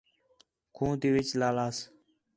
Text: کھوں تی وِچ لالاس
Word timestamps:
کھوں 0.75 0.91
تی 0.99 1.09
وِچ 1.13 1.29
لالاس 1.39 1.77